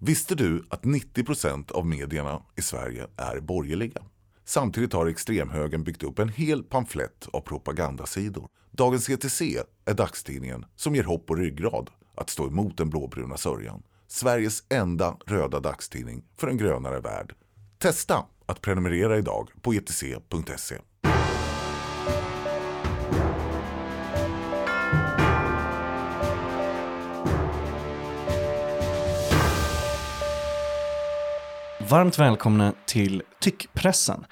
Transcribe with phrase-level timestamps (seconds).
[0.00, 4.02] Visste du att 90% av medierna i Sverige är borgerliga?
[4.44, 8.48] Samtidigt har extremhögern byggt upp en hel pamflett av propagandasidor.
[8.70, 9.42] Dagens ETC
[9.84, 13.82] är dagstidningen som ger hopp och ryggrad att stå emot den blåbruna sörjan.
[14.08, 17.34] Sveriges enda röda dagstidning för en grönare värld.
[17.78, 20.78] Testa att prenumerera idag på etc.se.
[31.88, 34.26] Varmt välkomna till Tyckpressen.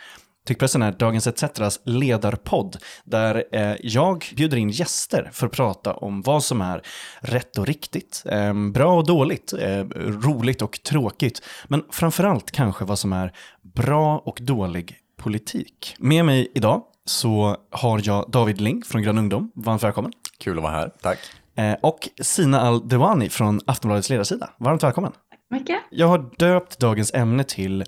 [0.46, 6.22] Tyckpressen är Dagens ETCs ledarpodd där eh, jag bjuder in gäster för att prata om
[6.22, 6.82] vad som är
[7.20, 12.98] rätt och riktigt, eh, bra och dåligt, eh, roligt och tråkigt, men framförallt kanske vad
[12.98, 15.96] som är bra och dålig politik.
[15.98, 19.52] Med mig idag så har jag David Ling från Grön Ungdom.
[19.54, 20.12] Varmt välkommen.
[20.38, 21.18] Kul att vara här, tack.
[21.56, 24.50] Eh, och Sina Al-Dewani från Aftonbladets ledarsida.
[24.58, 25.12] Varmt välkommen
[25.54, 25.78] mycket.
[25.90, 27.84] Jag har döpt dagens ämne till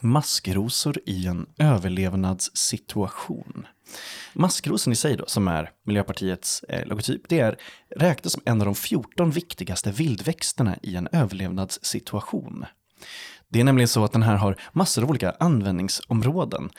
[0.00, 3.66] maskrosor i en överlevnadssituation.
[4.34, 7.56] Maskrosen i sig då, som är Miljöpartiets eh, logotyp, det är
[7.96, 12.64] räknas som en av de 14 viktigaste vildväxterna i en överlevnadssituation.
[13.48, 16.70] Det är nämligen så att den här har massor av olika användningsområden.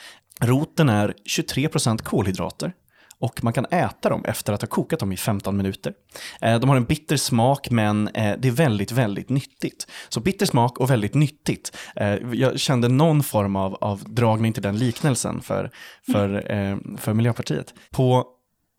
[0.42, 2.74] Roten är 23% kolhydrater,
[3.20, 5.94] och man kan äta dem efter att ha kokat dem i 15 minuter.
[6.42, 9.88] Eh, de har en bitter smak men eh, det är väldigt, väldigt nyttigt.
[10.10, 11.78] Så bitter smak och väldigt nyttigt.
[11.96, 15.72] Eh, jag kände någon form av, av dragning till den liknelsen för,
[16.12, 17.74] för, för Miljöpartiet.
[17.92, 18.26] På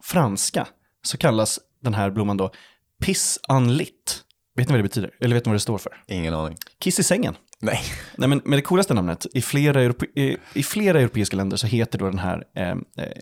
[0.04, 0.66] franska
[1.02, 2.50] så kallas den här blomman då
[3.04, 4.24] piss lit.
[4.56, 5.10] Vet ni vad det betyder?
[5.20, 6.02] Eller vet ni vad det står för?
[6.06, 6.56] Ingen aning.
[6.80, 7.36] Kiss i sängen.
[7.60, 7.80] Nej.
[8.16, 11.66] Nej, men med det coolaste namnet, i flera, europe, i, i flera europeiska länder så
[11.66, 12.76] heter då den här eh,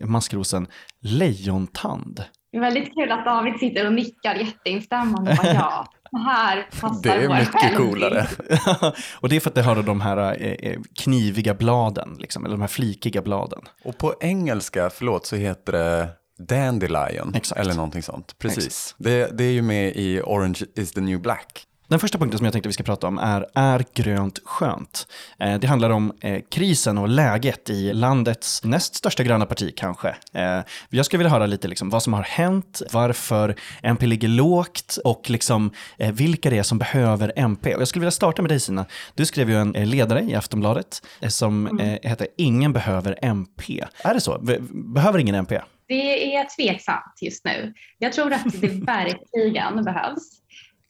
[0.07, 0.67] maskrosen
[1.01, 2.23] lejontand.
[2.51, 6.67] Det är väldigt kul att David sitter och nickar jätteinstämmande och bara ja, det här
[6.81, 7.77] passar Det är mycket själv.
[7.77, 8.27] coolare.
[9.19, 12.61] och det är för att det har de här eh, kniviga bladen, liksom, eller de
[12.61, 13.61] här flikiga bladen.
[13.83, 17.35] Och på engelska, förlåt, så heter det Dandelion.
[17.35, 17.61] Exakt.
[17.61, 18.35] Eller någonting sånt.
[18.39, 18.95] Precis.
[18.97, 21.63] Det, det är ju med i Orange is the new black.
[21.89, 25.07] Den första punkten som jag tänkte vi ska prata om är Är grönt skönt?
[25.39, 30.15] Eh, det handlar om eh, krisen och läget i landets näst största gröna parti kanske.
[30.33, 30.59] Eh,
[30.89, 35.29] jag skulle vilja höra lite liksom, vad som har hänt, varför MP ligger lågt och
[35.29, 35.71] liksom,
[36.13, 37.75] vilka det är som behöver MP.
[37.75, 38.85] Och jag skulle vilja starta med dig Sina.
[39.15, 43.85] Du skrev ju en ledare i Aftonbladet som eh, heter Ingen behöver MP.
[44.03, 44.39] Är det så?
[44.39, 45.61] Be- behöver ingen MP?
[45.87, 47.73] Det är tveksamt just nu.
[47.97, 50.29] Jag tror att det verkligen behövs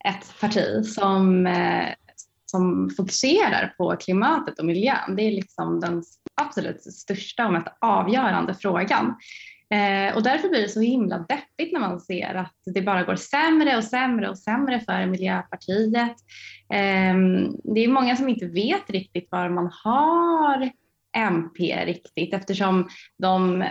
[0.06, 1.90] ett parti som, eh,
[2.46, 5.16] som fokuserar på klimatet och miljön.
[5.16, 6.04] Det är liksom den
[6.42, 9.16] absolut största och mest avgörande frågan.
[9.70, 13.16] Eh, och därför blir det så himla deppigt när man ser att det bara går
[13.16, 16.16] sämre och sämre och sämre för Miljöpartiet.
[16.74, 17.16] Eh,
[17.64, 20.72] det är många som inte vet riktigt var man har
[21.18, 23.64] MP riktigt eftersom de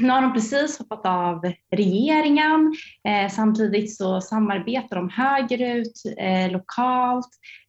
[0.00, 2.76] nu har de precis hoppat av regeringen.
[3.08, 7.28] Eh, samtidigt så samarbetar de högerut, eh, lokalt,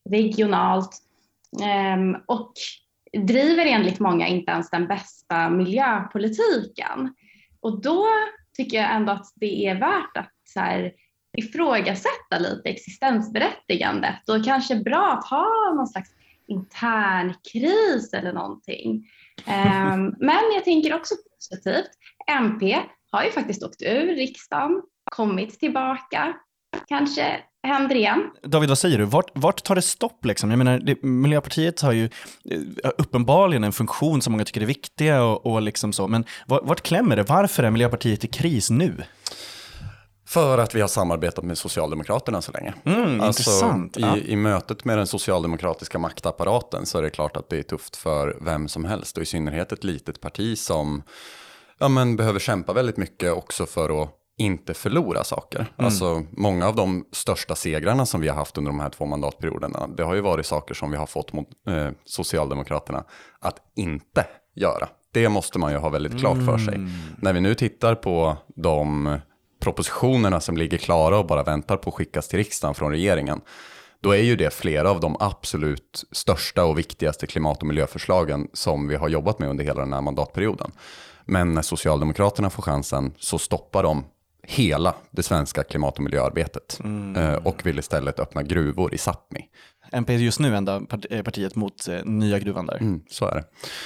[0.10, 0.90] regionalt
[1.62, 2.54] eh, och
[3.28, 7.14] driver enligt många inte ens den bästa miljöpolitiken.
[7.60, 8.06] Och då
[8.58, 10.94] tycker jag ändå att det är värt att så här,
[11.38, 16.10] ifrågasätta lite existensberättigandet och kanske bra att ha någon slags
[16.48, 19.08] intern kris eller någonting.
[19.48, 21.90] Um, men jag tänker också positivt.
[22.28, 22.80] MP
[23.12, 26.34] har ju faktiskt åkt ur riksdagen, kommit tillbaka.
[26.88, 28.32] Kanske händer igen.
[28.44, 29.06] David, vad säger du?
[29.06, 30.26] Vart, vart tar det stopp?
[30.26, 30.50] Liksom?
[30.50, 32.04] Jag menar, det, Miljöpartiet har ju
[32.84, 36.08] eh, uppenbarligen en funktion som många tycker är viktiga och, och liksom så.
[36.08, 37.24] Men vart, vart klämmer det?
[37.24, 39.04] Varför är Miljöpartiet i kris nu?
[40.30, 42.74] För att vi har samarbetat med Socialdemokraterna så länge.
[42.84, 43.98] Mm, intressant.
[43.98, 44.18] I, Ja.
[44.18, 48.38] I mötet med den socialdemokratiska maktapparaten så är det klart att det är tufft för
[48.42, 51.04] vem som helst och i synnerhet ett litet parti som
[51.78, 55.66] ja, men behöver kämpa väldigt mycket också för att inte förlora saker.
[55.76, 59.88] Alltså många av de största segrarna som vi har haft under de här två mandatperioderna,
[59.88, 63.04] det har ju varit saker som vi har fått mot eh, Socialdemokraterna
[63.40, 64.26] att inte
[64.56, 64.90] göra.
[65.14, 66.80] Det måste man ju ha väldigt klart för sig.
[67.18, 69.20] När vi nu tittar på de
[69.60, 73.42] propositionerna som ligger klara och bara väntar på att skickas till riksdagen från regeringen,
[74.02, 78.88] då är ju det flera av de absolut största och viktigaste klimat och miljöförslagen som
[78.88, 80.72] vi har jobbat med under hela den här mandatperioden.
[81.26, 84.06] Men när Socialdemokraterna får chansen så stoppar de
[84.44, 86.80] hela det svenska klimat och miljöarbetet
[87.18, 89.46] eh, och vill istället öppna gruvor i Sápmi.
[89.92, 92.78] MP just nu enda eh, partiet mot eh, nya gruvan där.
[92.78, 93.44] Mm, så är det.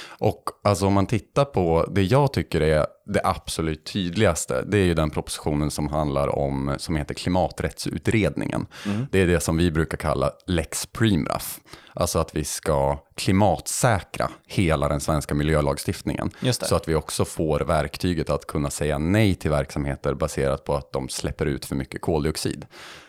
[0.08, 4.84] Och alltså om man tittar på det jag tycker är det absolut tydligaste, det är
[4.84, 8.66] ju den propositionen som handlar om, som heter klimaträttsutredningen.
[8.86, 9.06] Mm.
[9.12, 11.60] Det är det som vi brukar kalla lex Preemraff.
[11.96, 16.30] Alltså att vi ska klimatsäkra hela den svenska miljölagstiftningen.
[16.52, 20.92] Så att vi också får verktyget att kunna säga nej till verksamheter baserat på att
[20.92, 22.66] de släpper ut för mycket koldioxid.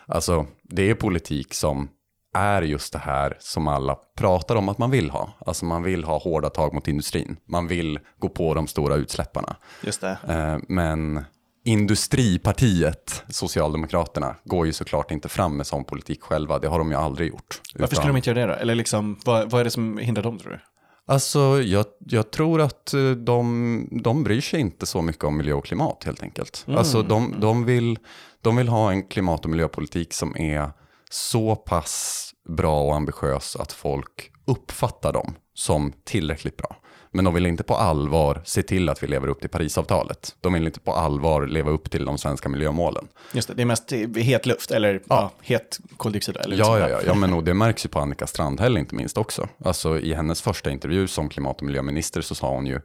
[0.07, 1.89] Alltså det är politik som
[2.35, 5.29] är just det här som alla pratar om att man vill ha.
[5.45, 7.37] Alltså man vill ha hårda tag mot industrin.
[7.45, 9.55] Man vill gå på de stora utsläpparna.
[9.83, 10.17] Just det.
[10.27, 11.25] Eh, men
[11.67, 16.59] Industripartiet, Socialdemokraterna, går ju såklart inte fram med sån politik själva.
[16.59, 17.61] Det har de ju aldrig gjort.
[17.75, 18.59] Varför skulle de inte göra det då?
[18.59, 20.59] Eller liksom, vad, vad är det som hindrar dem tror du?
[21.07, 25.53] Alltså, jag, jag, tror att eh, de, de bryr sig inte så mycket om miljö
[25.53, 26.63] och klimat helt enkelt.
[26.67, 26.77] Mm.
[26.77, 27.99] Alltså, de, de, vill,
[28.41, 30.71] de vill ha en klimat och miljöpolitik som är
[31.15, 36.75] så pass bra och ambitiös att folk uppfattar dem som tillräckligt bra.
[37.11, 40.35] Men de vill inte på allvar se till att vi lever upp till Parisavtalet.
[40.41, 43.07] De vill inte på allvar leva upp till de svenska miljömålen.
[43.33, 44.99] Just det, det är mest het luft eller ja.
[45.09, 46.37] Ja, het koldioxid.
[46.37, 49.17] Eller ja, ja, ja, ja, men och det märks ju på Annika Strandhäll inte minst
[49.17, 49.47] också.
[49.65, 52.81] Alltså i hennes första intervju som klimat och miljöminister så sa hon ju,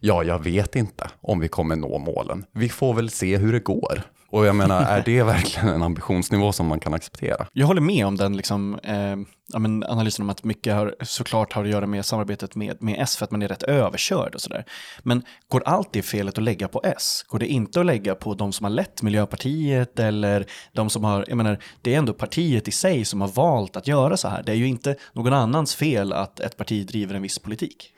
[0.00, 2.44] ja, jag vet inte om vi kommer nå målen.
[2.52, 4.02] Vi får väl se hur det går.
[4.30, 7.46] Och jag menar, är det verkligen en ambitionsnivå som man kan acceptera?
[7.52, 9.16] Jag håller med om den liksom, eh,
[9.52, 12.96] ja, men analysen om att mycket har, såklart har att göra med samarbetet med, med
[12.98, 14.64] S för att man är rätt överkörd och sådär.
[15.02, 17.24] Men går allt det felet att lägga på S?
[17.28, 21.24] Går det inte att lägga på de som har lett Miljöpartiet eller de som har,
[21.28, 24.42] jag menar, det är ändå partiet i sig som har valt att göra så här.
[24.42, 27.92] Det är ju inte någon annans fel att ett parti driver en viss politik.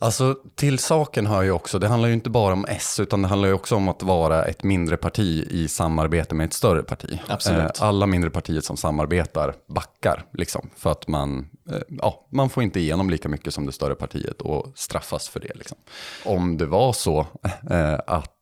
[0.00, 3.28] Alltså till saken hör ju också, det handlar ju inte bara om S, utan det
[3.28, 7.20] handlar ju också om att vara ett mindre parti i samarbete med ett större parti.
[7.28, 7.80] Absolut.
[7.80, 12.62] Eh, alla mindre partier som samarbetar backar, liksom, för att man, eh, ja, man får
[12.62, 15.54] inte igenom lika mycket som det större partiet och straffas för det.
[15.54, 15.78] Liksom.
[16.24, 17.26] Om det var så
[17.70, 18.34] eh, att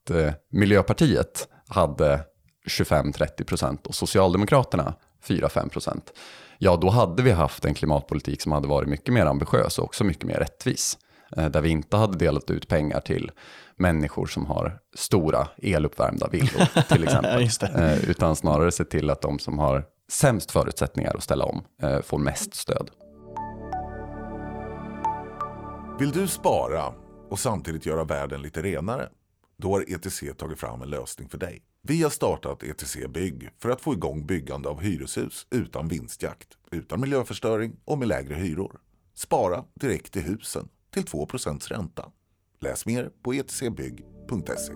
[0.50, 2.20] Miljöpartiet hade
[2.68, 4.94] 25-30% och Socialdemokraterna
[5.26, 6.00] 4-5%,
[6.58, 10.04] ja då hade vi haft en klimatpolitik som hade varit mycket mer ambitiös och också
[10.04, 10.98] mycket mer rättvis.
[11.37, 13.31] Eh, där vi inte hade delat ut pengar till
[13.76, 17.49] människor som har stora eluppvärmda villor till exempel.
[17.75, 22.00] Eh, utan snarare se till att de som har sämst förutsättningar att ställa om eh,
[22.00, 22.90] får mest stöd.
[25.99, 26.94] Vill du spara
[27.31, 29.08] och samtidigt göra världen lite renare?
[29.58, 31.62] Då har ETC tagit fram en lösning för dig.
[31.82, 37.00] Vi har startat ETC Bygg för att få igång byggande av hyreshus utan vinstjakt, utan
[37.00, 38.81] miljöförstöring och med lägre hyror.
[39.14, 42.12] Spara direkt i husen till 2% ränta.
[42.60, 44.72] Läs mer på etcbygg.se.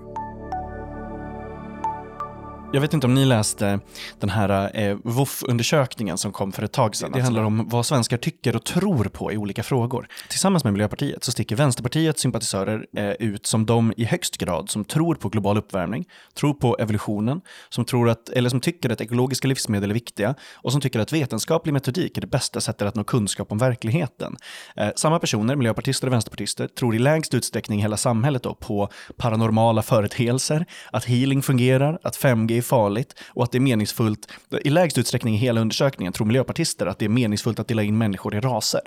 [2.72, 3.81] Jag vet inte om ni läste
[4.19, 7.12] den här eh, WOF-undersökningen som kom för ett tag sedan.
[7.12, 10.08] Det handlar om vad svenskar tycker och tror på i olika frågor.
[10.28, 14.84] Tillsammans med Miljöpartiet så sticker Vänsterpartiets sympatisörer eh, ut som de i högst grad som
[14.84, 19.49] tror på global uppvärmning, tror på evolutionen, som, tror att, eller som tycker att ekologiska
[19.49, 23.05] livsmedel är viktiga och som tycker att vetenskaplig metodik är det bästa sättet att nå
[23.05, 24.37] kunskap om verkligheten.
[24.76, 29.82] Eh, samma personer, miljöpartister och vänsterpartister, tror i lägst utsträckning hela samhället då på paranormala
[29.82, 34.32] företeelser, att healing fungerar, att 5G är farligt och att det är meningsfullt,
[34.64, 37.98] i lägst utsträckning i hela undersökningen tror miljöpartister att det är meningsfullt att dela in
[37.98, 38.82] människor i raser.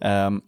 [0.00, 0.40] Um,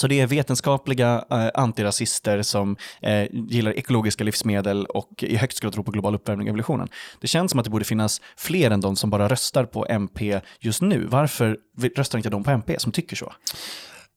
[0.00, 5.72] så det är vetenskapliga eh, antirasister som eh, gillar ekologiska livsmedel och i högst grad
[5.72, 6.88] tror på global uppvärmning och evolutionen.
[7.20, 10.40] Det känns som att det borde finnas fler än de som bara röstar på MP
[10.60, 11.06] just nu.
[11.06, 11.58] Varför
[11.96, 13.32] röstar inte de på MP som tycker så?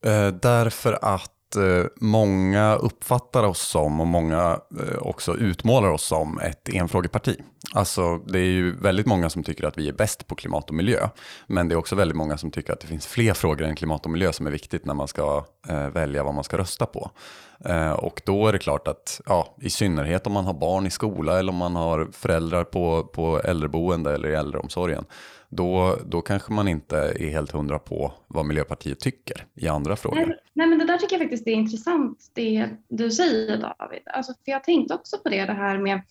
[0.06, 6.40] Eh, därför att Eh, många uppfattar oss som och många eh, också utmålar oss som
[6.40, 7.36] ett enfrågeparti.
[7.74, 10.76] Alltså det är ju väldigt många som tycker att vi är bäst på klimat och
[10.76, 11.10] miljö.
[11.48, 14.06] Men det är också väldigt många som tycker att det finns fler frågor än klimat
[14.06, 17.12] och miljö som är viktigt när man ska eh, välja vad man ska rösta på.
[17.66, 20.90] Eh, och då är det klart att, ja, i synnerhet om man har barn i
[20.90, 25.06] skola eller om man har föräldrar på, på äldreboende eller i äldreomsorgen,
[25.52, 30.26] då, då kanske man inte är helt hundra på vad Miljöpartiet tycker i andra frågor.
[30.26, 34.02] Nej, nej, men det där tycker jag faktiskt är intressant, det du säger David.
[34.06, 36.02] Alltså, för jag tänkte också på det, det här med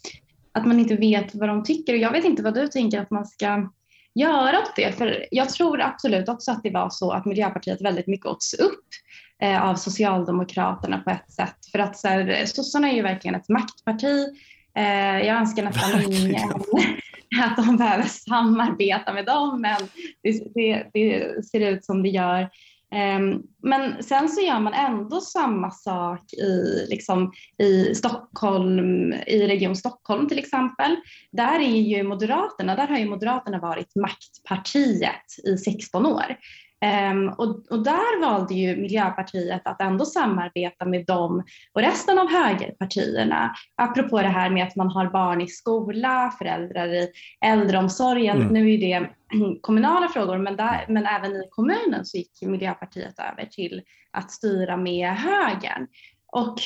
[0.53, 1.93] att man inte vet vad de tycker.
[1.93, 3.71] och Jag vet inte vad du tänker att man ska
[4.15, 4.93] göra åt det.
[4.93, 8.87] För jag tror absolut också att det var så att Miljöpartiet väldigt mycket åts upp
[9.43, 11.57] eh, av Socialdemokraterna på ett sätt.
[11.73, 14.27] För att så här, sossarna är ju verkligen ett maktparti.
[14.77, 16.51] Eh, jag önskar nästan ingen
[17.45, 19.77] att de behöver samarbeta med dem, men
[20.23, 22.49] det, det, det ser ut som det gör.
[22.95, 29.77] Um, men sen så gör man ändå samma sak i, liksom, i Stockholm, i Region
[29.77, 30.97] Stockholm till exempel.
[31.33, 36.37] Där är ju Moderaterna, där har ju Moderaterna varit maktpartiet i 16 år.
[37.13, 42.31] Um, och, och, där valde ju Miljöpartiet att ändå samarbeta med dem och resten av
[42.31, 43.55] högerpartierna.
[43.77, 47.09] Apropå det här med att man har barn i skola, föräldrar i
[47.45, 48.37] äldreomsorgen.
[48.37, 48.53] Mm.
[48.53, 49.11] Nu är det
[49.61, 54.77] kommunala frågor, men, där, men även i kommunen så gick Miljöpartiet över till att styra
[54.77, 55.87] med högern.
[56.33, 56.59] Och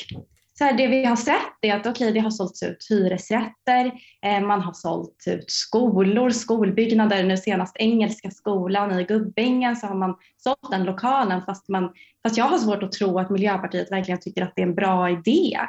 [0.57, 3.91] så här, det vi har sett är att okay, det har sålts ut hyresrätter,
[4.25, 9.95] eh, man har sålt ut skolor, skolbyggnader, nu senast Engelska skolan i Gubbängen så har
[9.95, 11.93] man sålt den lokalen fast, man,
[12.23, 15.09] fast jag har svårt att tro att Miljöpartiet verkligen tycker att det är en bra
[15.09, 15.59] idé.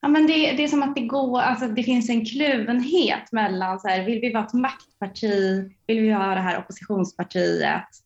[0.00, 3.80] Ja, men det, det är som att det, går, alltså det finns en kluvenhet mellan
[3.80, 8.03] så här, vill vi vara ett maktparti, vill vi vara det här oppositionspartiet?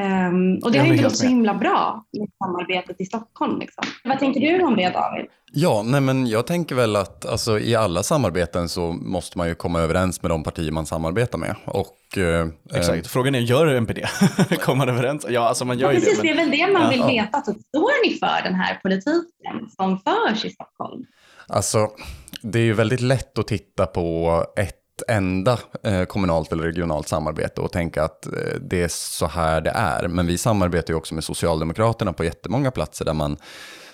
[0.00, 3.58] Um, och det har inte gått så himla bra med samarbetet i Stockholm.
[3.58, 3.84] Liksom.
[4.04, 5.26] Vad tänker du om det David?
[5.52, 9.54] Ja, nej men jag tänker väl att alltså, i alla samarbeten så måste man ju
[9.54, 11.56] komma överens med de partier man samarbetar med.
[11.64, 14.00] Och, eh, Exakt, frågan är, gör MPD?
[14.60, 15.26] Kommer man överens?
[15.28, 16.34] Ja, alltså man gör ja, precis, det.
[16.34, 16.50] Men...
[16.50, 17.24] Det är väl det man ja, vill ja.
[17.24, 17.42] veta.
[17.42, 21.04] Så står ni för den här politiken som förs i Stockholm?
[21.48, 21.88] Alltså,
[22.42, 27.60] det är ju väldigt lätt att titta på ett enda eh, kommunalt eller regionalt samarbete
[27.60, 30.08] och tänka att eh, det är så här det är.
[30.08, 33.36] Men vi samarbetar ju också med Socialdemokraterna på jättemånga platser där man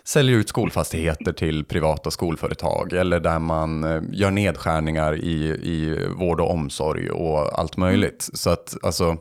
[0.04, 6.40] säljer ut skolfastigheter till privata skolföretag eller där man eh, gör nedskärningar i, i vård
[6.40, 8.28] och omsorg och allt möjligt.
[8.34, 9.16] Så att, alltså,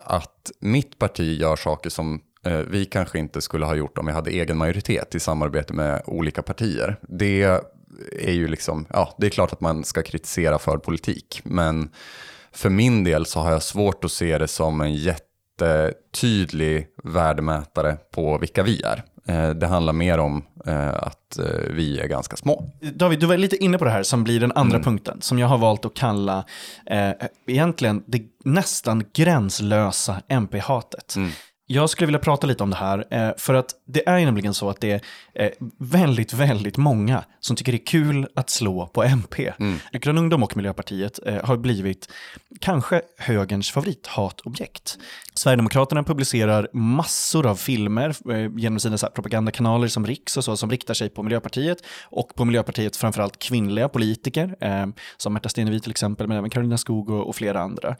[0.00, 2.20] att mitt parti gör saker som
[2.66, 6.42] vi kanske inte skulle ha gjort om vi hade egen majoritet i samarbete med olika
[6.42, 6.96] partier.
[7.08, 7.60] Det
[8.12, 11.90] är ju liksom, ja, det är klart att man ska kritisera för politik, men
[12.52, 18.38] för min del så har jag svårt att se det som en jättetydlig värdemätare på
[18.38, 19.04] vilka vi är.
[19.28, 22.70] Eh, det handlar mer om eh, att eh, vi är ganska små.
[22.94, 24.84] David, du var lite inne på det här som blir den andra mm.
[24.84, 26.44] punkten, som jag har valt att kalla
[26.86, 27.10] eh,
[27.46, 31.16] egentligen det nästan gränslösa MP-hatet.
[31.16, 31.30] Mm.
[31.66, 34.70] Jag skulle vilja prata lite om det här, eh, för att det är nämligen så
[34.70, 35.00] att det är
[35.44, 39.52] eh, väldigt, väldigt många som tycker det är kul att slå på MP.
[39.58, 39.78] Mm.
[39.92, 42.08] Grön Ungdom och Miljöpartiet eh, har blivit
[42.60, 44.98] kanske högerns favorithatobjekt.
[45.34, 48.14] Sverigedemokraterna publicerar massor av filmer
[48.58, 52.98] genom sina propagandakanaler som Riks och så, som riktar sig på Miljöpartiet och på Miljöpartiets
[52.98, 54.54] framförallt kvinnliga politiker,
[55.16, 57.96] som Märta Stenevi till exempel, men även Karolina Skog och, flera andra.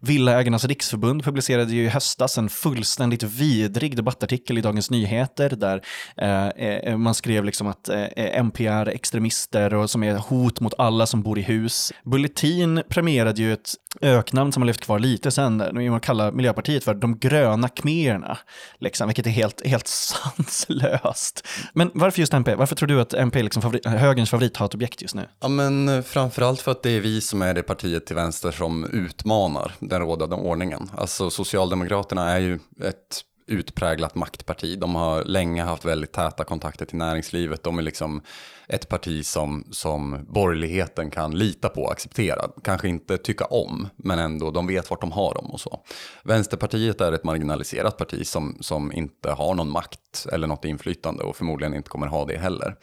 [0.00, 5.82] Villaägarnas riksförbund publicerade ju i höstas en fullständigt vidrig debattartikel i Dagens Nyheter där
[6.16, 10.74] eh, eh man skrev liksom att eh, MP är extremister och som är hot mot
[10.78, 11.92] alla som bor i hus.
[12.04, 15.56] Bulletin premierade ju ett öknamn som har levt kvar lite sen,
[15.90, 18.38] man kallar Miljöpartiet för de gröna khmererna,
[18.78, 21.46] liksom, vilket är helt, helt sanslöst.
[21.72, 22.54] Men varför just MP?
[22.54, 25.28] Varför tror du att MP är liksom favori, högerns favorithatobjekt just nu?
[25.40, 28.50] Ja, men eh, framförallt för att det är vi som är det partiet till vänster
[28.50, 30.90] som utmanar den rådande ordningen.
[30.96, 34.78] Alltså Socialdemokraterna är ju ett utpräglat maktparti.
[34.78, 37.62] De har länge haft väldigt täta kontakter till näringslivet.
[37.62, 38.22] De är liksom
[38.68, 42.48] ett parti som, som borgerligheten kan lita på och acceptera.
[42.64, 45.80] Kanske inte tycka om, men ändå de vet vart de har dem och så.
[46.24, 51.36] Vänsterpartiet är ett marginaliserat parti som, som inte har någon makt eller något inflytande och
[51.36, 52.76] förmodligen inte kommer ha det heller.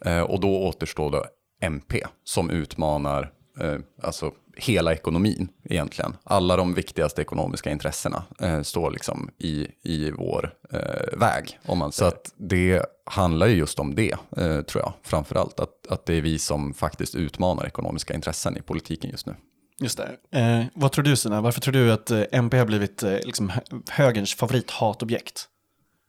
[0.00, 1.24] Eh, och då återstår då
[1.60, 6.16] MP som utmanar eh, alltså hela ekonomin egentligen.
[6.24, 11.58] Alla de viktigaste ekonomiska intressena eh, står liksom i, i vår eh, väg.
[11.66, 15.60] Om man, så att det handlar ju just om det, eh, tror jag, framförallt.
[15.60, 19.34] Att, att det är vi som faktiskt utmanar ekonomiska intressen i politiken just nu.
[19.80, 19.98] Just
[20.30, 20.38] det.
[20.40, 23.52] Eh, vad tror du Sina, varför tror du att eh, MP har blivit eh, liksom,
[23.90, 25.48] högerns favorithatobjekt?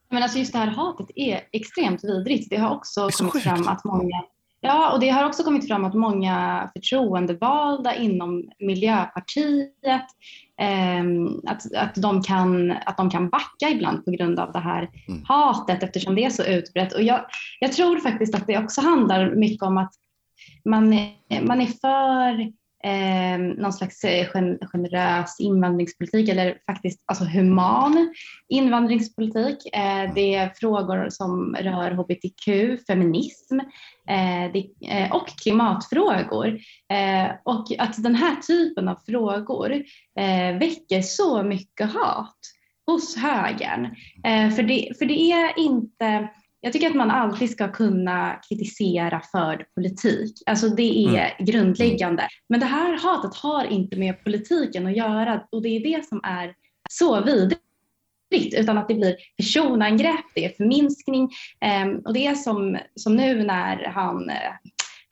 [0.10, 2.50] Men alltså just det här hatet är extremt vidrigt.
[2.50, 3.44] Det har också det kommit sjukt.
[3.44, 4.24] fram att många
[4.65, 10.05] Ja, och det har också kommit fram att många förtroendevalda inom Miljöpartiet
[10.62, 11.03] eh,
[11.48, 15.24] att, att, de kan, att de kan backa ibland på grund av det här mm.
[15.27, 16.93] hatet eftersom det är så utbrett.
[16.93, 17.25] Och jag,
[17.60, 19.91] jag tror faktiskt att det också handlar mycket om att
[20.69, 22.51] man är, man är för
[22.86, 24.27] eh, någon slags eh,
[24.72, 28.13] generös invandringspolitik eller faktiskt alltså human
[28.50, 29.75] invandringspolitik.
[29.75, 32.46] Eh, det är frågor som rör hbtq,
[32.88, 33.60] feminism
[34.10, 36.48] eh, det, eh, och klimatfrågor.
[36.94, 39.72] Eh, och att den här typen av frågor
[40.20, 42.38] eh, väcker så mycket hat
[42.88, 43.86] hos högern.
[44.24, 46.30] Eh, för, det, för det är inte
[46.65, 50.34] jag tycker att man alltid ska kunna kritisera förd politik.
[50.45, 51.31] Alltså det är mm.
[51.39, 52.27] grundläggande.
[52.50, 56.22] Men det här hatet har inte med politiken att göra och det är det som
[56.24, 56.53] är
[56.89, 61.29] så vidrigt utan att det blir personangrepp, det är förminskning
[61.84, 64.31] um, och det är som, som nu när han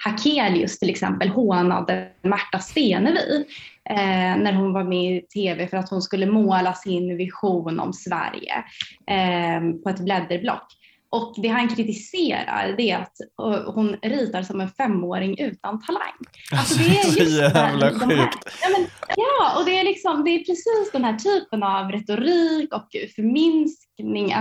[0.05, 3.45] Hakelius till exempel hånade Märta Stenevi
[3.89, 7.93] eh, när hon var med i tv för att hon skulle måla sin vision om
[7.93, 8.63] Sverige
[9.07, 10.67] eh, på ett blädderblock.
[11.13, 13.17] Och det han kritiserar det är att
[13.75, 16.13] hon ritar som en femåring utan talang.
[16.51, 18.29] Alltså, det är just jävla de här,
[18.62, 22.74] ja, men, ja, och det är, liksom, det är precis den här typen av retorik
[22.74, 24.36] och förminskning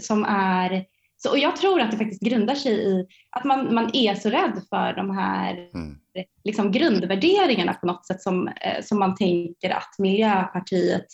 [0.00, 0.84] som är
[1.16, 4.30] så, och jag tror att det faktiskt grundar sig i att man, man är så
[4.30, 5.96] rädd för de här mm.
[6.44, 11.06] liksom, grundvärderingarna på något sätt som, eh, som man tänker att Miljöpartiet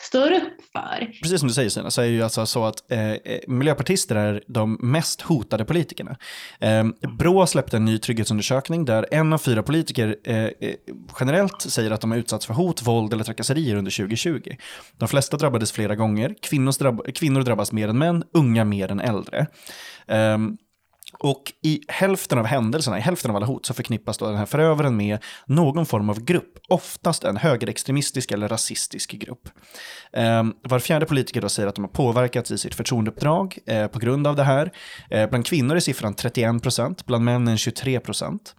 [0.00, 1.12] står upp för.
[1.22, 4.16] Precis som du säger Sina, så är det ju alltså så att eh, eh miljöpartister
[4.16, 6.16] är de mest hotade politikerna.
[6.60, 6.84] Eh,
[7.18, 10.50] Brå släppte en ny trygghetsundersökning där en av fyra politiker eh, eh,
[11.20, 14.56] generellt säger att de har utsatts för hot, våld eller trakasserier under 2020.
[14.96, 19.00] De flesta drabbades flera gånger, kvinnor, drabb kvinnor drabbas mer än män, unga mer än
[19.00, 19.46] äldre.
[20.06, 20.58] Um,
[21.18, 24.46] och i hälften av händelserna, i hälften av alla hot, så förknippas då den här
[24.46, 29.48] förövaren med någon form av grupp, oftast en högerextremistisk eller rasistisk grupp.
[30.12, 33.98] Eh, var fjärde politiker då säger att de har påverkats i sitt förtroendeuppdrag eh, på
[33.98, 34.72] grund av det här.
[35.10, 38.54] Eh, bland kvinnor är siffran 31 procent, bland männen 23 procent.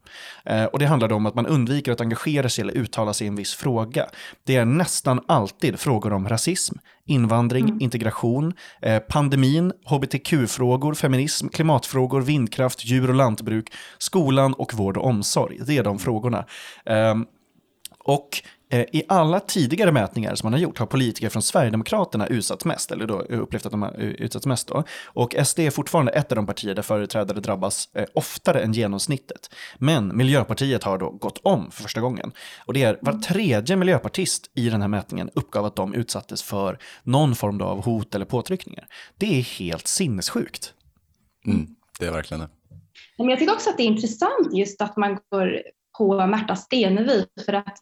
[0.46, 3.28] Eh, och det handlar om att man undviker att engagera sig eller uttala sig i
[3.28, 4.10] en viss fråga.
[4.44, 6.75] Det är nästan alltid frågor om rasism,
[7.10, 7.82] invandring, mm.
[7.82, 15.60] integration, eh, pandemin, hbtq-frågor, feminism, klimatfrågor, vindkraft, djur och lantbruk, skolan och vård och omsorg.
[15.68, 16.46] Det är de frågorna.
[16.86, 17.16] Eh,
[18.03, 18.41] och
[18.72, 22.91] Eh, I alla tidigare mätningar som man har gjort har politiker från Sverigedemokraterna utsatts mest,
[22.91, 24.68] eller då upplevt att de har utsatts mest.
[24.68, 24.84] Då.
[25.06, 29.50] Och SD är fortfarande ett av de partier där företrädare drabbas eh, oftare än genomsnittet.
[29.77, 32.32] Men Miljöpartiet har då gått om för första gången.
[32.65, 36.79] Och det är var tredje miljöpartist i den här mätningen uppgav att de utsattes för
[37.03, 38.88] någon form av hot eller påtryckningar.
[39.18, 40.74] Det är helt sinnessjukt.
[41.46, 41.68] Mm,
[42.00, 42.50] det är verkligen det.
[43.18, 45.62] Men jag tycker också att det är intressant just att man går
[46.00, 47.77] på Märta Stenevi för att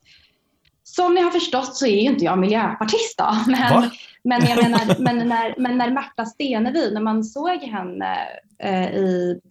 [0.84, 3.36] som ni har förstått så är ju inte jag miljöpartist då.
[3.52, 3.90] Men,
[4.24, 8.18] men, jag menar, men, när, men när Märta Stenevi, när man såg henne
[8.60, 9.42] eh, i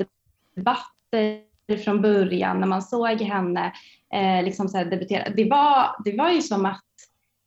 [0.57, 1.41] debatter
[1.85, 3.73] från början, när man såg henne
[4.15, 6.83] eh, liksom så debutera, det var, det var ju som att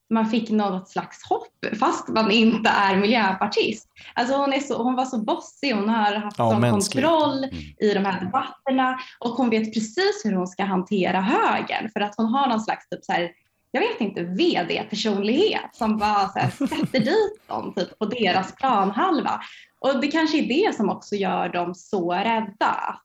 [0.10, 3.88] man fick något slags hopp fast man inte är miljöpartist.
[4.14, 7.56] Alltså hon, är så, hon var så bossig, hon har haft ja, sån kontroll mm.
[7.80, 12.16] i de här debatterna och hon vet precis hur hon ska hantera högern för att
[12.18, 13.32] hon har någon slags typ så här,
[13.72, 19.42] jag vet inte, vd-personlighet som bara så här, sätter dit dem typ, på deras planhalva.
[19.80, 23.00] Och det kanske är det som också gör dem så rädda.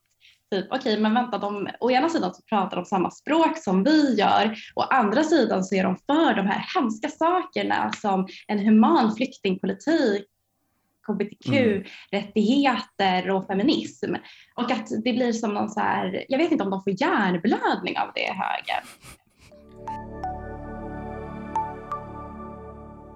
[0.55, 3.85] Typ, okej, okay, men vänta, de, å ena sidan så pratar de samma språk som
[3.85, 8.59] vi gör, å andra sidan så är de för de här hemska sakerna som en
[8.59, 10.27] human flyktingpolitik,
[11.09, 13.37] hbtq-rättigheter mm.
[13.37, 14.15] och feminism.
[14.57, 17.99] Och att det blir som någon så här, jag vet inte om de får hjärnblödning
[17.99, 18.85] av det höger.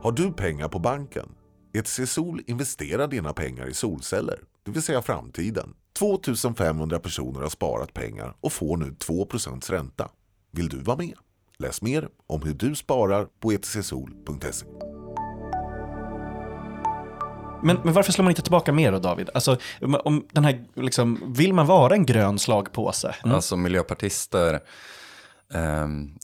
[0.02, 1.28] Har du pengar på banken?
[1.72, 5.74] ETC Sol investerar dina pengar i solceller, det vill säga framtiden.
[5.98, 10.08] 2500 personer har sparat pengar och får nu 2% ränta.
[10.50, 11.14] Vill du vara med?
[11.58, 14.66] Läs mer om hur du sparar på etcsol.se.
[17.62, 19.30] Men, men, varför slår man inte tillbaka mer då David?
[19.34, 19.56] Alltså,
[20.04, 23.14] om den här, liksom, vill man vara en grön slagpåse?
[23.24, 23.34] Mm.
[23.34, 24.60] Alltså miljöpartister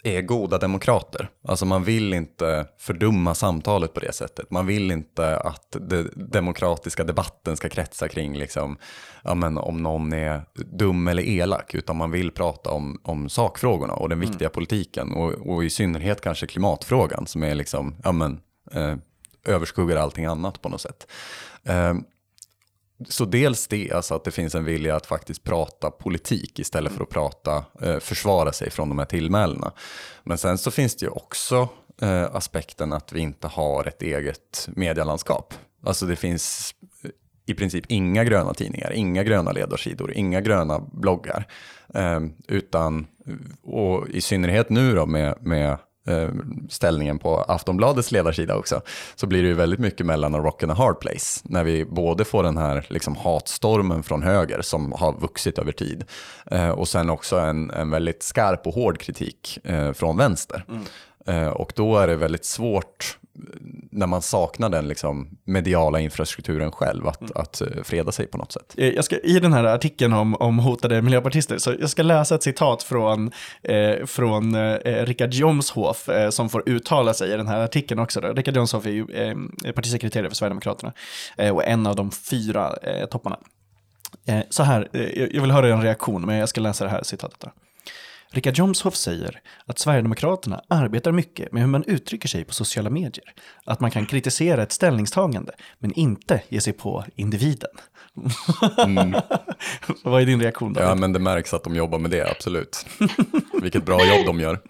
[0.04, 1.28] är goda demokrater.
[1.48, 4.50] Alltså man vill inte fördumma samtalet på det sättet.
[4.50, 8.76] Man vill inte att den demokratiska debatten ska kretsa kring liksom,
[9.22, 13.94] ja, men om någon är dum eller elak, utan man vill prata om, om sakfrågorna
[13.94, 14.54] och den viktiga mm.
[14.54, 18.40] politiken och, och, i synnerhet kanske klimatfrågan som är liksom, ja, men,
[18.72, 18.96] eh,
[19.46, 21.06] överskuggar allting annat på något sätt.
[21.64, 21.94] Eh,
[23.09, 27.03] så dels det, alltså att det finns en vilja att faktiskt prata politik istället för
[27.03, 29.73] att prata, eh, försvara sig från de här tillmälena.
[30.25, 31.69] Men sen så finns det ju också
[32.03, 35.55] eh, aspekten att vi inte har ett eget medielandskap.
[35.87, 37.11] Alltså det finns eh,
[37.47, 41.47] i princip inga gröna tidningar, inga gröna ledarsidor, inga gröna bloggar.
[41.95, 43.07] Eh, utan,
[43.62, 45.79] och i synnerhet nu då med, med
[46.69, 48.81] ställningen på Aftonbladets ledarsida också,
[49.14, 51.40] så blir det ju väldigt mycket mellan a rock and a hard place.
[51.45, 56.05] När vi både får den här liksom hatstormen från höger som har vuxit över tid
[56.51, 60.64] eh, och sen också en, en väldigt skarp och hård kritik eh, från vänster.
[60.69, 60.85] Mm.
[61.27, 63.19] Eh, och då är det väldigt svårt
[63.90, 67.33] när man saknar den liksom mediala infrastrukturen själv, att, mm.
[67.35, 68.75] att eh, freda sig på något sätt.
[68.77, 72.35] Eh, jag ska, I den här artikeln om, om hotade miljöpartister, så jag ska läsa
[72.35, 73.31] ett citat från,
[73.62, 78.20] eh, från eh, Richard Jomshof, eh, som får uttala sig i den här artikeln också.
[78.20, 78.29] Då.
[78.33, 79.07] Richard Jomshof är ju
[79.64, 80.92] eh, partisekreterare för Sverigedemokraterna
[81.53, 82.75] och en av de fyra
[83.11, 83.38] topparna.
[84.27, 87.03] Eh, så här, eh, jag vill höra en reaktion, men jag ska läsa det här
[87.03, 87.40] citatet.
[87.40, 87.51] Då.
[88.35, 93.25] Richard Jomshoff säger att Sverigedemokraterna arbetar mycket med hur man uttrycker sig på sociala medier.
[93.64, 97.70] Att man kan kritisera ett ställningstagande, men inte ge sig på individen.
[98.79, 99.14] Mm.
[100.05, 100.73] Vad är din reaktion?
[100.73, 100.81] Då?
[100.81, 102.87] Ja, men det märks att de jobbar med det, absolut.
[103.62, 104.61] Vilket bra jobb de gör.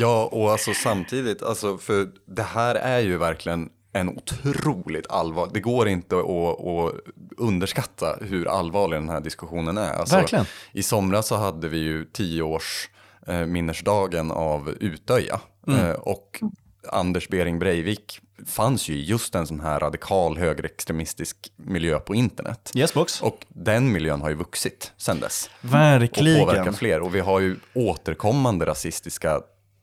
[0.00, 5.50] Ja, och alltså samtidigt, alltså, för det här är ju verkligen en otroligt allvar.
[5.52, 6.94] Det går inte att, att
[7.36, 9.92] underskatta hur allvarlig den här diskussionen är.
[9.92, 10.44] Alltså, Verkligen.
[10.72, 12.88] I somras så hade vi ju tio års
[13.26, 15.40] eh, minnesdagen av Utöja.
[15.66, 15.86] Mm.
[15.86, 16.40] Eh, och
[16.88, 22.70] Anders Bering Breivik fanns ju just en sån här radikal högerextremistisk miljö på internet.
[22.74, 23.22] Yes, box.
[23.22, 25.50] Och den miljön har ju vuxit sedan dess.
[25.60, 26.42] Verkligen.
[26.42, 27.00] Och påverkar fler.
[27.00, 29.40] Och vi har ju återkommande rasistiska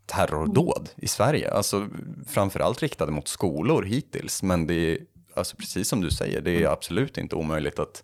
[0.08, 1.52] terrordåd i Sverige.
[1.52, 1.88] Alltså
[2.28, 4.44] framförallt riktade mot skolor hittills.
[4.44, 4.98] Men det är,
[5.34, 6.72] alltså, precis som du säger, det är mm.
[6.72, 8.04] absolut inte omöjligt att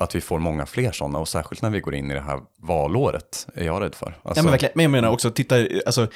[0.00, 2.40] att vi får många fler sådana och särskilt när vi går in i det här
[2.62, 4.06] valåret är jag rädd för.
[4.06, 4.18] Alltså...
[4.22, 4.72] Ja, men, alltså- verkligen.
[4.74, 6.06] men jag menar också, titta, alltså,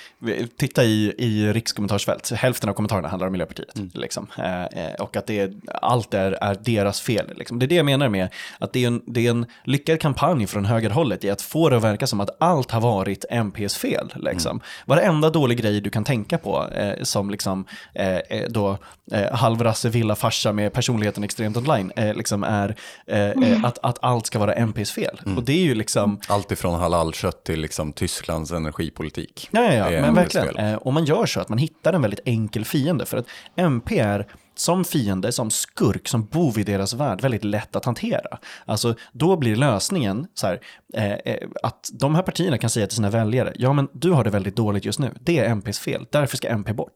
[0.56, 3.76] titta i, i rikskommentarsfält, hälften av kommentarerna handlar om Miljöpartiet.
[3.76, 3.90] Mm.
[3.94, 4.26] Liksom.
[4.38, 7.32] Eh, eh, och att det är, allt är, är deras fel.
[7.36, 7.58] Liksom.
[7.58, 10.46] Det är det jag menar med att det är, en, det är en lyckad kampanj
[10.46, 14.12] från högerhållet i att få det att verka som att allt har varit MPs fel.
[14.14, 14.50] Liksom.
[14.50, 14.62] Mm.
[14.86, 18.78] Varenda dålig grej du kan tänka på eh, som liksom, eh, eh då,
[19.12, 23.64] eh, halvrasse villafarsa med personligheten extremt online eh, liksom är mm.
[23.64, 25.20] att, att allt ska vara MPs fel.
[25.24, 25.38] Mm.
[25.38, 26.20] Och det är ju liksom...
[26.28, 29.48] Allt ifrån halalkött till liksom Tysklands energipolitik.
[29.50, 30.56] Ja, ja, ja men verkligen.
[30.56, 33.06] Eh, och man gör så att man hittar en väldigt enkel fiende.
[33.06, 37.76] För att MP är som fiende, som skurk, som bov i deras värld väldigt lätt
[37.76, 38.38] att hantera.
[38.64, 40.60] Alltså, då blir lösningen så här,
[40.94, 44.24] eh, eh att de här partierna kan säga till sina väljare, ja men du har
[44.24, 46.92] det väldigt dåligt just nu, det är MPs fel, därför ska MP bort.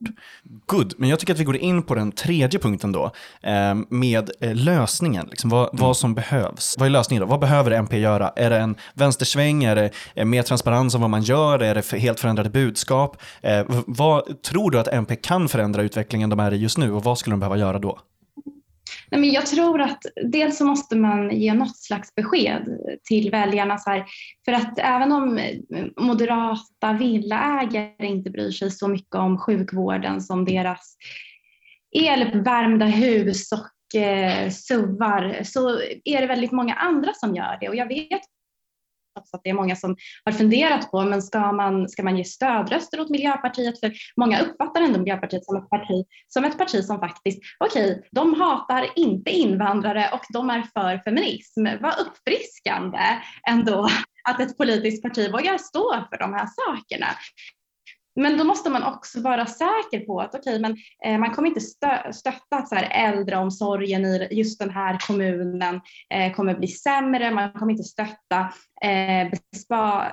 [0.66, 3.10] Good, men jag tycker att vi går in på den tredje punkten då,
[3.42, 5.82] eh, med eh, lösningen, liksom, vad, mm.
[5.82, 6.76] vad som behövs.
[6.78, 7.26] Vad är lösningen då?
[7.26, 8.32] Vad behöver MP göra?
[8.36, 9.64] Är det en vänstersväng?
[9.64, 11.62] Är det eh, mer transparens om vad man gör?
[11.62, 13.16] Är det helt förändrade budskap?
[13.40, 17.04] Eh, vad tror du att MP kan förändra utvecklingen de är i just nu och
[17.04, 17.98] vad skulle de behöva göra då?
[19.10, 23.78] Nej, men jag tror att dels så måste man ge något slags besked till väljarna.
[23.78, 24.04] Så här,
[24.44, 25.40] för att även om
[26.00, 30.96] moderata villaägare inte bryr sig så mycket om sjukvården som deras
[31.96, 37.68] eluppvärmda hus och eh, SUVar så är det väldigt många andra som gör det.
[37.68, 38.22] Och jag vet
[39.16, 43.00] att det är många som har funderat på, men ska man, ska man ge stödröster
[43.00, 43.80] åt Miljöpartiet?
[43.80, 48.02] För många uppfattar ändå Miljöpartiet som ett parti som, ett parti som faktiskt, okej, okay,
[48.10, 51.66] de hatar inte invandrare och de är för feminism.
[51.80, 52.98] Vad uppfriskande
[53.48, 53.88] ändå
[54.28, 57.06] att ett politiskt parti vågar stå för de här sakerna.
[58.18, 60.76] Men då måste man också vara säker på att okay, men,
[61.06, 65.80] eh, man kommer inte stö stötta att så här, äldreomsorgen i just den här kommunen
[66.14, 67.30] eh, kommer bli sämre.
[67.30, 68.52] Man kommer inte stötta
[68.82, 70.12] eh, bespa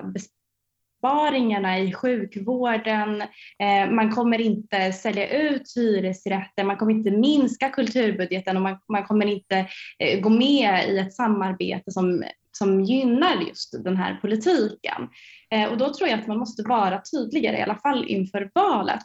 [1.05, 3.21] besparingarna i sjukvården.
[3.59, 6.63] Eh, man kommer inte sälja ut hyresrätter.
[6.63, 9.67] Man kommer inte minska kulturbudgeten och man, man kommer inte
[9.99, 12.23] eh, gå med i ett samarbete som
[12.57, 15.09] som gynnar just den här politiken.
[15.51, 19.03] Eh, och då tror jag att man måste vara tydligare, i alla fall inför valet.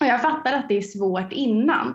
[0.00, 1.88] Och jag fattar att det är svårt innan,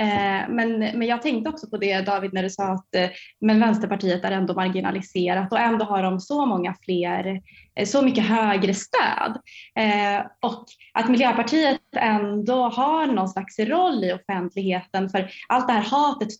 [0.00, 3.60] eh, men, men jag tänkte också på det David när du sa att eh, men
[3.60, 7.40] Vänsterpartiet är ändå marginaliserat och ändå har de så många fler,
[7.74, 9.38] eh, så mycket högre stöd.
[9.76, 15.90] Eh, och att Miljöpartiet ändå har någon slags roll i offentligheten för allt det här
[15.90, 16.32] hatet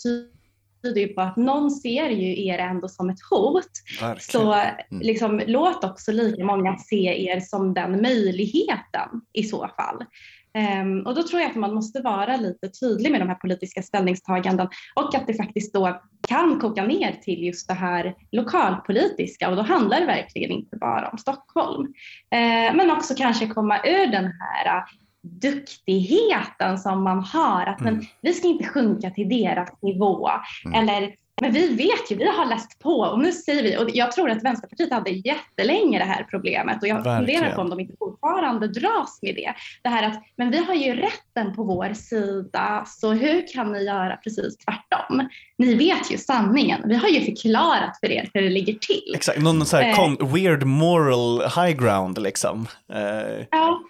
[0.82, 3.70] tyder ju på att någon ser ju er ändå som ett hot.
[4.00, 4.20] Verkligen.
[4.20, 4.74] Så mm.
[4.90, 10.04] liksom, låt också lika många se er som den möjligheten i så fall.
[10.82, 13.82] Um, och då tror jag att man måste vara lite tydlig med de här politiska
[13.82, 19.56] ställningstaganden och att det faktiskt då kan koka ner till just det här lokalpolitiska och
[19.56, 21.86] då handlar det verkligen inte bara om Stockholm.
[22.34, 24.84] Uh, men också kanske komma ur den här
[25.22, 27.66] duktigheten som man har.
[27.66, 27.94] Att mm.
[27.94, 30.30] men, vi ska inte sjunka till deras nivå.
[30.64, 30.88] Mm.
[30.88, 34.12] Eller, men vi vet ju, vi har läst på och nu säger vi, och jag
[34.12, 37.40] tror att Vänsterpartiet hade jättelänge det här problemet och jag Verkligen.
[37.40, 39.54] funderar på om de inte fortfarande dras med det.
[39.82, 43.84] Det här att, men vi har ju rätten på vår sida, så hur kan ni
[43.84, 45.28] göra precis tvärtom?
[45.58, 46.82] Ni vet ju sanningen.
[46.84, 49.12] Vi har ju förklarat för er hur det ligger till.
[49.14, 50.34] Exakt, någon sån här eh.
[50.34, 52.66] weird moral high ground liksom.
[52.92, 53.46] Eh.
[53.50, 53.80] Ja.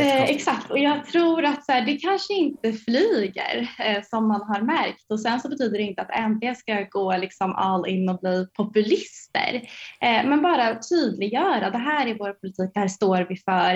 [0.00, 4.42] Eh, exakt, och jag tror att så här, det kanske inte flyger eh, som man
[4.42, 8.08] har märkt och sen så betyder det inte att MP ska gå liksom all in
[8.08, 9.54] och bli populister.
[10.00, 13.74] Eh, men bara tydliggöra, det här är vår politik, det här står vi för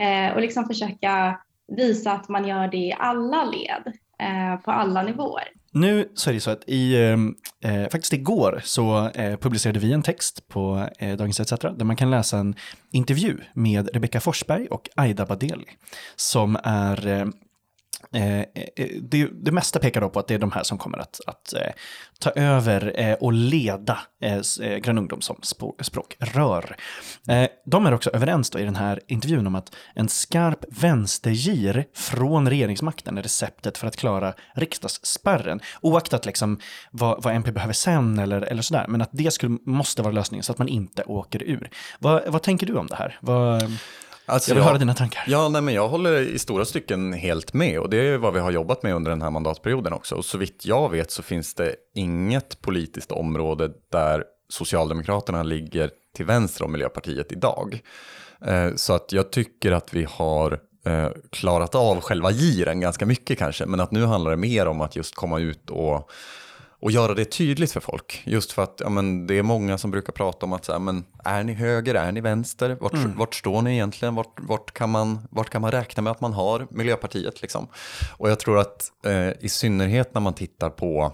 [0.00, 1.40] eh, och liksom försöka
[1.76, 5.48] visa att man gör det i alla led, eh, på alla nivåer
[5.80, 9.92] nu så är det så att i, ehm, eh, faktiskt igår så eh, publicerade vi
[9.92, 12.54] en text på eh, Dagens ETC där man kan läsa en
[12.92, 15.66] intervju med Rebecka Forsberg och Aida Badeli
[16.16, 17.26] som är eh,
[18.14, 18.44] Eh, eh,
[19.02, 21.52] det, det, mesta pekar då på att det är de här som kommer att, att
[21.52, 21.72] eh,
[22.20, 23.98] ta över och leda
[24.82, 25.36] Grön ungdom som
[25.80, 26.76] språkrör.
[27.66, 32.50] De är också överens då i den här intervjun om att en skarp vänstergir från
[32.50, 35.60] regeringsmakten är receptet för att klara riksdagsspärren.
[35.80, 40.02] Oaktat liksom vad, vad MP behöver sen eller, eller sådär, men att det skulle, måste
[40.02, 41.70] vara lösningen så att man inte åker ur.
[41.98, 43.18] Vad, vad tänker du om det här?
[43.20, 43.62] Vad...
[44.28, 45.24] Alltså jag vill jag, höra dina tankar.
[45.26, 48.40] Ja, nej, men jag håller i stora stycken helt med och det är vad vi
[48.40, 50.14] har jobbat med under den här mandatperioden också.
[50.14, 56.26] Och så vitt jag vet så finns det inget politiskt område där Socialdemokraterna ligger till
[56.26, 57.80] vänster om Miljöpartiet idag.
[58.46, 60.52] Eh, så att jag tycker att vi har
[60.86, 64.80] eh, klarat av själva giren ganska mycket kanske, men att nu handlar det mer om
[64.80, 66.10] att just komma ut och
[66.80, 68.22] och göra det tydligt för folk.
[68.24, 70.78] Just för att ja, men, det är många som brukar prata om att så här,
[70.78, 73.16] men, är ni höger, är ni vänster, vart, mm.
[73.16, 76.32] vart står ni egentligen, vart, vart, kan man, vart kan man räkna med att man
[76.32, 77.42] har Miljöpartiet?
[77.42, 77.68] Liksom?
[78.16, 81.12] Och jag tror att eh, i synnerhet när man tittar på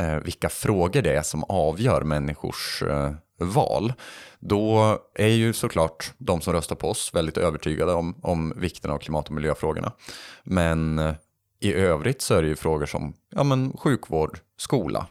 [0.00, 3.92] eh, vilka frågor det är som avgör människors eh, val,
[4.38, 8.98] då är ju såklart de som röstar på oss väldigt övertygade om, om vikten av
[8.98, 9.92] klimat och miljöfrågorna.
[10.44, 11.14] Men eh,
[11.60, 15.06] i övrigt så är det ju frågor som ja, men sjukvård, skola,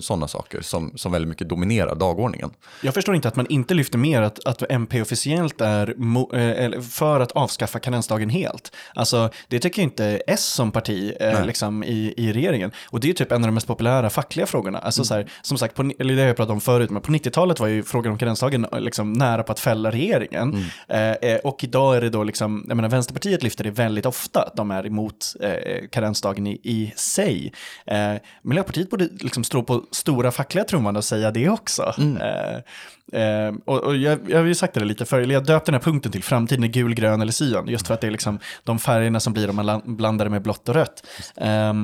[0.00, 2.50] sådana saker som, som väldigt mycket dominerar dagordningen.
[2.82, 6.80] Jag förstår inte att man inte lyfter mer att, att MP officiellt är mo, eh,
[6.80, 8.76] för att avskaffa karensdagen helt.
[8.94, 12.72] Alltså, det tycker inte S som parti eh, liksom, i, i regeringen.
[12.90, 14.78] Och det är typ en av de mest populära fackliga frågorna.
[14.78, 15.04] Alltså, mm.
[15.04, 17.60] så här, som sagt, på, eller det har jag pratat om förut, men på 90-talet
[17.60, 20.54] var ju frågan om karensdagen eh, liksom, nära på att fälla regeringen.
[20.88, 21.16] Mm.
[21.22, 24.42] Eh, eh, och idag är det då, liksom, jag menar, Vänsterpartiet lyfter det väldigt ofta,
[24.42, 27.52] att de är emot eh, karensdagen i, i sig.
[27.86, 31.94] Eh, Miljöpartiet borde liksom på stora fackliga trumman och säga det också.
[31.98, 32.16] Mm.
[32.16, 35.80] Eh, eh, och, och jag, jag har ju sagt det lite förr, jag döpte den
[35.80, 38.38] här punkten till framtiden är gul, grön eller cyan, just för att det är liksom
[38.64, 41.06] de färgerna som blir om man blandar det med blått och rött.
[41.36, 41.74] Eh,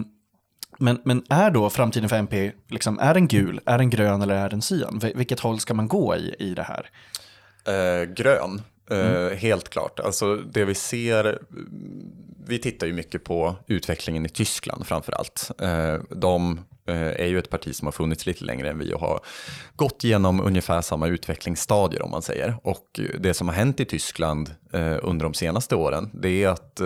[0.79, 4.35] men, men är då framtiden för MP, liksom, är den gul, är den grön eller
[4.35, 5.01] är den cyan?
[5.15, 6.91] Vilket håll ska man gå i, i det här?
[7.67, 9.39] Eh, grön, mm.
[9.39, 10.01] helt klart.
[10.01, 11.39] Alltså det vi ser
[12.49, 15.51] vi tittar ju mycket på utvecklingen i Tyskland framför allt.
[15.59, 19.01] Eh, de eh, är ju ett parti som har funnits lite längre än vi och
[19.01, 19.21] har
[19.77, 22.57] gått igenom ungefär samma utvecklingsstadier om man säger.
[22.63, 26.81] Och det som har hänt i Tyskland eh, under de senaste åren det är att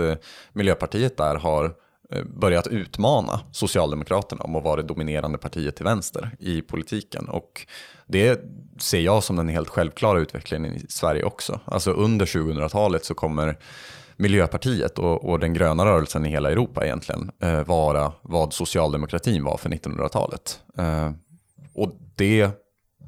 [0.52, 1.74] Miljöpartiet där har
[2.12, 7.28] Eh, börjat utmana Socialdemokraterna om att vara det dominerande partiet till vänster i politiken.
[7.28, 7.66] Och
[8.06, 8.40] det
[8.78, 11.60] ser jag som den helt självklara utvecklingen i Sverige också.
[11.64, 13.58] Alltså under 2000-talet så kommer
[14.16, 19.56] Miljöpartiet och, och, den gröna rörelsen i hela Europa egentligen eh, vara vad socialdemokratin var
[19.56, 20.60] för 1900-talet.
[20.78, 21.10] Eh,
[21.74, 22.50] och det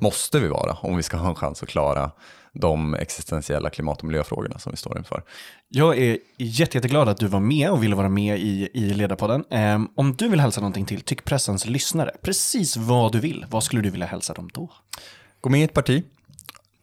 [0.02, 2.10] måste vi vara om vi ska ha en chans att klara
[2.52, 5.22] de existentiella klimat och miljöfrågorna som vi står inför.
[5.68, 9.44] Jag är jätte, jätteglad att du var med och ville vara med i, i Ledarpodden.
[9.50, 13.82] Um, om du vill hälsa någonting till Tyckpressens lyssnare, precis vad du vill, vad skulle
[13.82, 14.70] du vilja hälsa dem då?
[15.40, 16.04] Gå med i ett parti,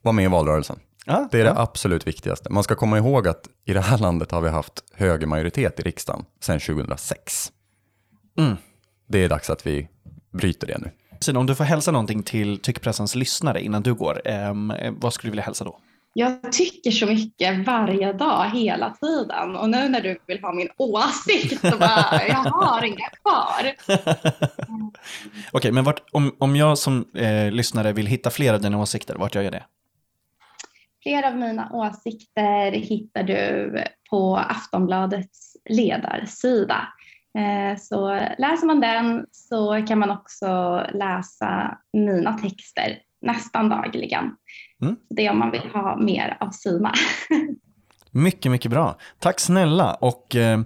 [0.01, 0.79] var med i valrörelsen.
[1.05, 2.49] Ja, det är det absolut viktigaste.
[2.49, 6.25] Man ska komma ihåg att i det här landet har vi haft högermajoritet i riksdagen
[6.39, 7.51] sedan 2006.
[8.37, 8.57] Mm.
[9.07, 9.87] Det är dags att vi
[10.31, 10.91] bryter det nu.
[11.21, 14.53] Sina, om du får hälsa någonting till Tyckpressens lyssnare innan du går, eh,
[14.91, 15.79] vad skulle du vilja hälsa då?
[16.13, 19.55] Jag tycker så mycket varje dag, hela tiden.
[19.55, 23.73] Och nu när du vill ha min åsikt så bara, jag har inga kvar.
[23.87, 28.79] Okej, okay, men vart, om, om jag som eh, lyssnare vill hitta fler av dina
[28.79, 29.63] åsikter, vart gör jag det?
[31.03, 36.87] Flera av mina åsikter hittar du på Aftonbladets ledarsida.
[37.37, 44.35] Eh, så läser man den så kan man också läsa mina texter nästan dagligen.
[44.81, 44.95] Mm.
[45.09, 46.93] Det är om man vill ha mer av sina.
[48.11, 48.97] Mycket, mycket bra.
[49.19, 50.59] Tack snälla och eh,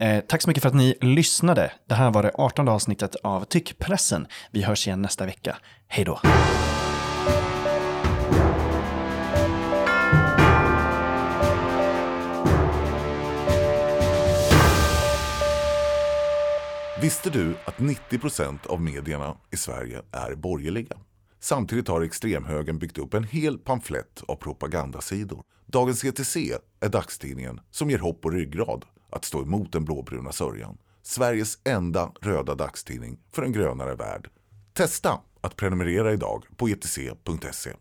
[0.00, 1.72] eh, tack så mycket för att ni lyssnade.
[1.88, 4.26] Det här var det 18 avsnittet av Tyckpressen.
[4.50, 5.56] Vi hörs igen nästa vecka.
[5.88, 6.20] Hej då!
[17.04, 20.96] Visste du att 90% av medierna i Sverige är borgerliga?
[21.40, 25.42] Samtidigt har extremhögern byggt upp en hel pamflett av propagandasidor.
[25.66, 26.36] Dagens ETC
[26.80, 30.78] är dagstidningen som ger hopp och ryggrad att stå emot den blåbruna sörjan.
[31.02, 34.30] Sveriges enda röda dagstidning för en grönare värld.
[34.72, 37.72] Testa att prenumerera idag på etc.se.